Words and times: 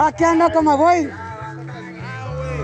Aquí 0.00 0.24
ando 0.24 0.52
como 0.52 0.76
voy. 0.76 1.08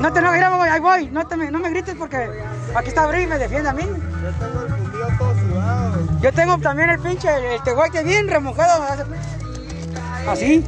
No 0.01 0.13
te 0.13 0.21
no, 0.21 0.31
voy, 0.57 0.69
ahí 0.69 0.81
voy. 0.81 1.11
No, 1.11 1.27
te, 1.27 1.37
no 1.37 1.59
me 1.59 1.71
grites 1.71 1.97
porque 1.97 2.29
aquí 2.75 2.89
está 2.89 3.07
Bri 3.07 3.23
y 3.23 3.27
me 3.27 3.39
defiende 3.39 3.69
a 3.69 3.73
mí. 3.73 3.83
Yo 3.83 4.33
tengo 4.39 4.63
el 4.63 5.19
todo. 5.19 6.21
Yo 6.21 6.33
tengo 6.33 6.59
también 6.59 6.91
el 6.91 6.99
pinche, 6.99 7.29
el, 7.29 7.61
el 7.95 8.05
bien 8.05 8.29
remojado. 8.29 8.85
Así. 10.29 10.65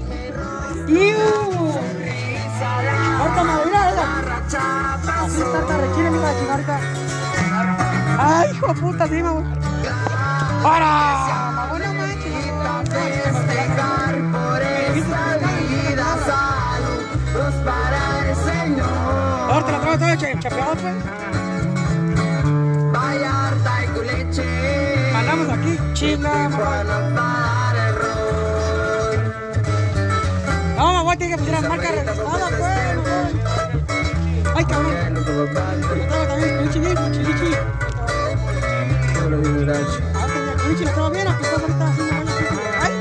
¡Iu! 0.89 1.17
Ahorita 3.21 3.45
me 3.45 3.65
mira. 3.65 3.89
Así 5.23 5.41
está, 5.41 5.61
está 5.61 5.77
rechina, 5.77 6.11
mira, 6.11 6.33
la 6.33 6.39
chimarca. 6.41 6.81
¡Ay, 8.19 8.51
hijo 8.53 8.67
de 8.67 8.75
puta, 8.75 9.09
sí, 9.09 9.23
mamá! 9.23 9.43
¡Para! 10.63 11.40
Ahorita 19.73 20.07
la 20.07 20.17
che- 20.17 20.39
chapeado, 20.41 20.75
pues. 20.75 20.95
Mandamos 25.13 25.49
aquí, 25.51 25.79
chinga. 25.95 26.49
No, 30.77 30.93
mamá, 30.93 31.17
tiene 31.17 31.37
que 31.37 31.43
poner 31.43 31.63
la 31.63 31.69
marca 31.69 31.91
registrada, 31.91 32.49
pues. 32.49 32.63
Ay, 34.57 34.65
cabrón. 34.65 34.95
Traigo 35.25 36.27
también 36.27 36.59
bien. 36.81 36.97
Ah, 40.15 40.27
tenía 40.33 40.55
traigo 40.85 41.11
bien, 41.11 41.29
aquí 41.29 41.43
está 41.45 41.57
ahorita 41.57 41.85
haciendo 41.89 42.15
buena 42.15 42.33
cuchi. 42.33 42.49
Ay. 42.83 42.93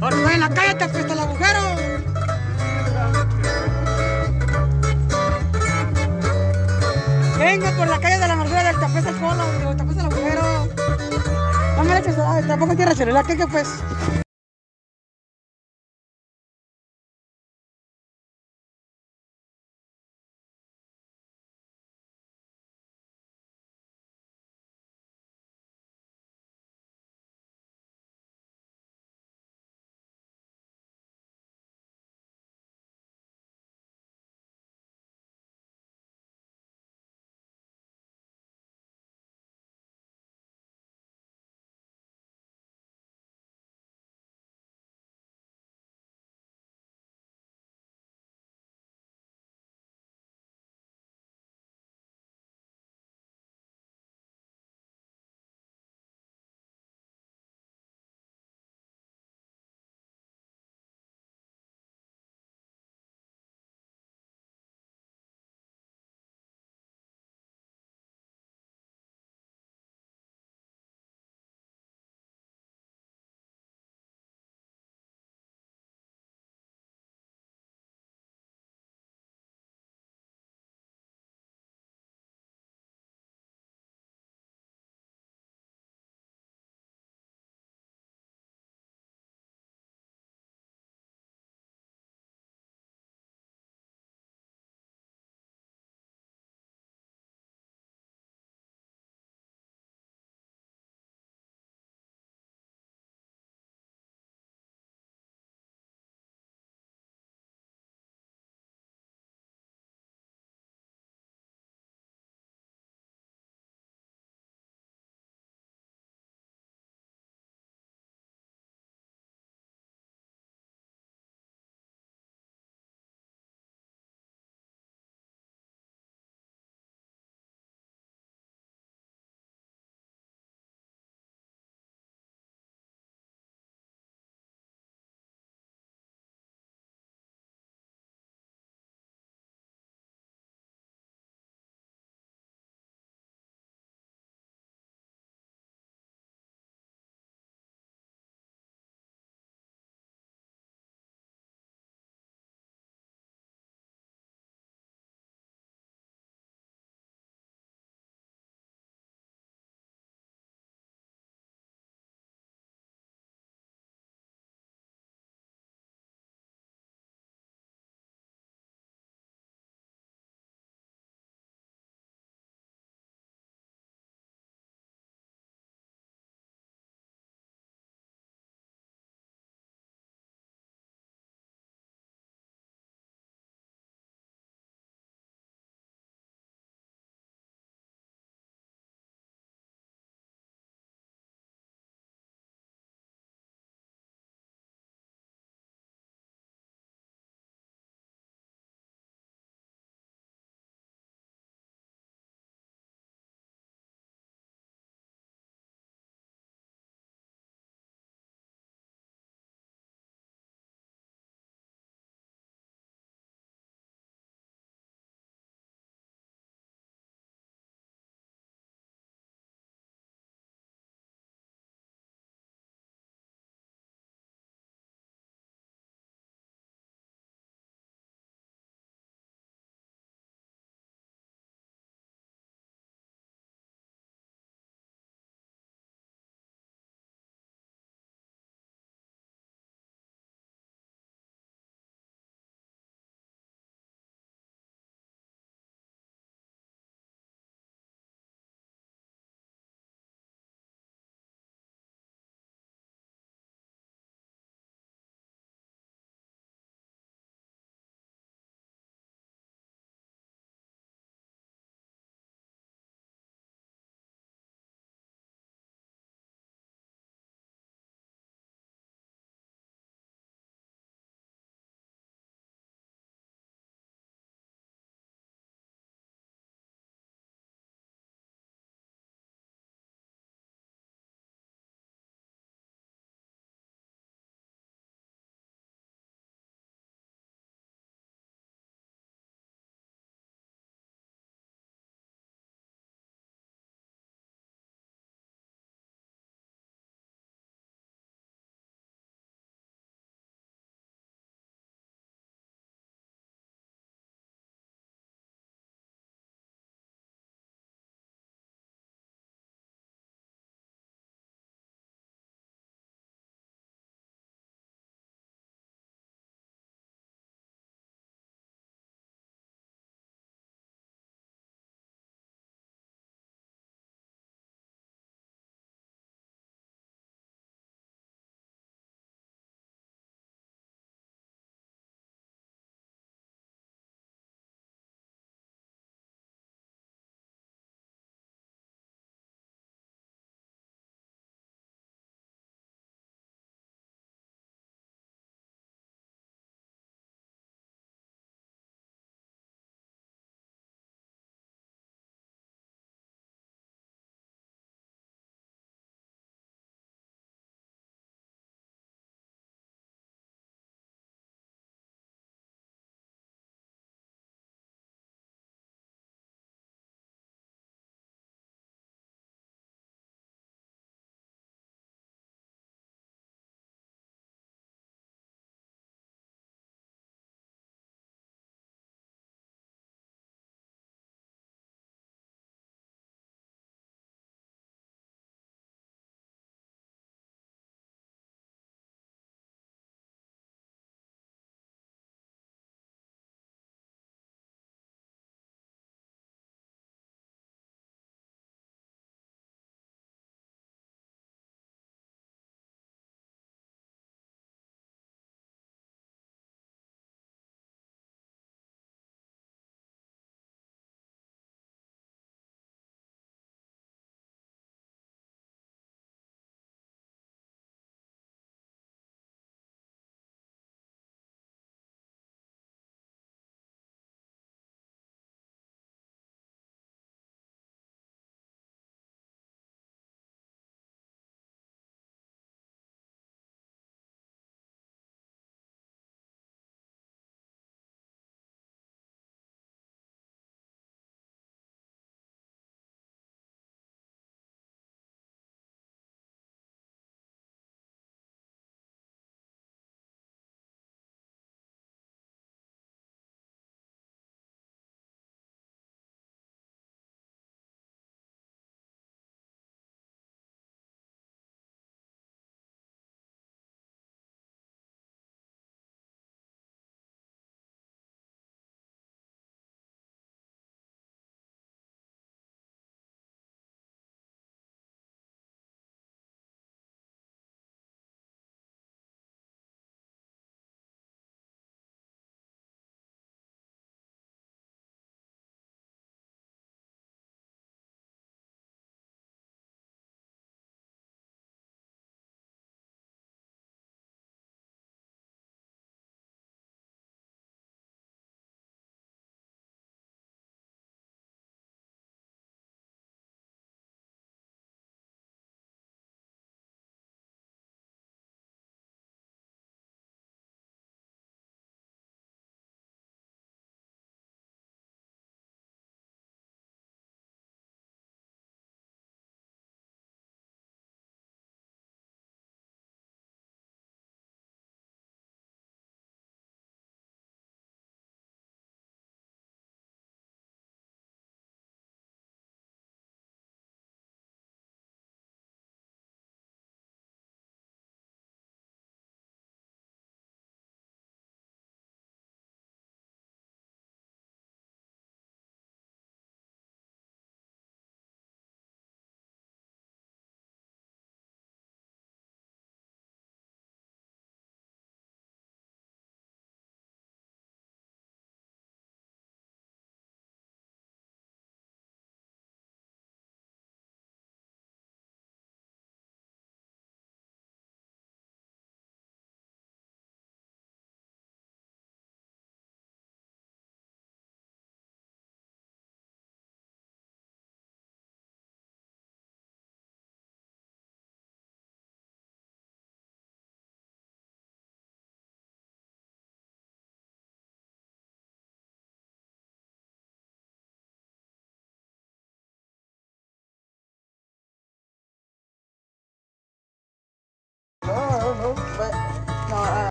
Ahora 0.00 0.16
estoy 0.16 0.34
en 0.34 0.40
la 0.40 0.48
calle, 0.50 0.74
te 0.74 0.84
apesta 0.84 1.12
el 1.12 1.18
agujero. 1.18 1.47
Del 8.78 8.92
tapés 8.92 9.06
el 9.06 9.16
colo, 9.16 9.44
digo, 9.58 9.76
tapés 9.76 9.96
el 9.96 10.04
agujero. 10.04 10.68
No 11.76 11.84
me 11.84 11.94
le 11.94 11.98
eches, 11.98 12.16
tampoco 12.46 12.76
tierra 12.76 12.94
celular, 12.94 13.24
¿qué 13.26 13.36
que 13.36 13.46
pues? 13.46 13.68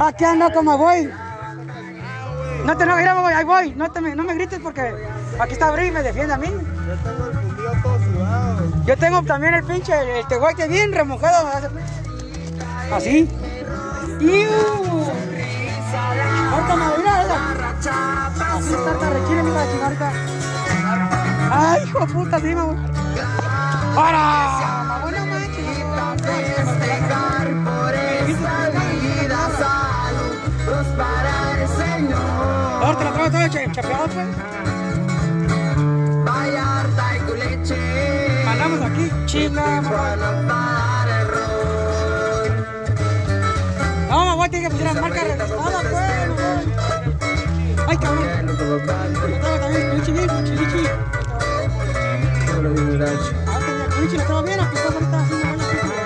Aquí 0.00 0.24
ando 0.24 0.50
como 0.52 0.78
voy. 0.78 1.10
No 2.64 2.76
te 2.76 2.86
no, 2.86 2.94
voy, 2.94 3.32
ahí 3.34 3.44
voy. 3.44 3.74
No, 3.74 3.90
te, 3.90 4.00
no 4.00 4.24
me 4.24 4.34
grites 4.34 4.58
porque 4.60 4.94
aquí 5.38 5.52
está 5.52 5.70
Bri 5.72 5.88
y 5.88 5.90
me 5.90 6.02
defiende 6.02 6.32
a 6.32 6.38
mí. 6.38 6.46
Yo 6.48 6.96
tengo 6.96 7.26
el 7.26 7.32
fundido 7.36 7.72
todo 7.82 7.98
sudado. 7.98 8.84
Yo 8.86 8.96
tengo 8.96 9.22
también 9.22 9.54
el 9.54 9.64
pinche, 9.64 9.92
el, 10.00 10.08
el 10.08 10.26
tehueque 10.26 10.68
bien 10.68 10.92
remojado. 10.92 11.48
Así. 12.92 13.28
¡Iu! 14.20 14.48
Ahorita 16.50 16.76
me. 16.76 16.84
Así 18.40 18.74
está, 18.74 19.10
rechina, 19.10 19.42
mira, 19.42 19.64
la 19.64 19.70
chingada. 19.70 20.12
Ay, 21.50 21.82
hijo 21.84 21.98
de 22.00 22.06
puta, 22.06 22.40
sí, 22.40 22.54
mamá. 22.54 22.74
¡Ahora! 23.96 24.79
Te 33.00 33.04
la 33.04 33.12
traigo 33.12 33.30
todo 33.30 33.48
cha- 33.48 33.72
chapeado, 33.72 34.06
pues. 34.08 34.26
Mandamos 38.44 38.80
aquí, 38.82 39.10
chinga, 39.26 39.80
mamá. 39.80 40.16
No, 44.08 44.24
mamá, 44.26 44.48
tiene 44.48 44.64
que 44.66 44.70
pusieran 44.70 45.00
marca 45.00 45.22
registrada, 45.24 45.80
pues. 45.82 45.92
mamá. 46.28 46.62
Ay, 47.88 47.96
cabrón. 47.96 48.26
Traigo 48.56 49.58
también 49.60 49.90
culichi 49.90 50.12
bien, 50.12 50.28
culichi. 50.28 50.82
Ah, 53.46 53.58
tenía 53.66 53.86
culichi, 53.94 54.16
traigo 54.16 54.42
bien, 54.42 54.60
ahorita. 54.60 54.88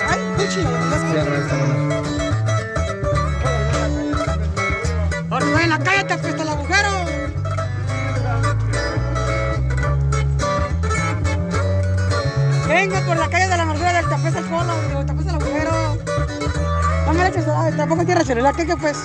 Ay, 0.09 0.19
culichi, 0.35 0.61
la 6.05 6.07
te 6.07 6.13
apesta 6.13 6.43
el 6.43 6.49
agujero. 6.49 6.89
Vengo 12.67 12.95
por 13.05 13.17
la 13.17 13.29
calle 13.29 13.47
de 13.47 13.57
la 13.57 13.63
amargura 13.63 13.93
del 13.93 14.09
tapés 14.09 14.35
el 14.35 14.45
colo, 14.45 14.81
del 14.81 15.05
tapés 15.05 15.27
el 15.27 15.35
agujero. 15.35 15.97
No 17.05 17.13
me 17.13 17.19
le 17.23 17.27
eches, 17.29 17.45
tampoco 17.77 18.05
tierra 18.05 18.23
celular, 18.23 18.55
¿qué 18.55 18.65
que 18.65 18.77
pues? 18.77 18.97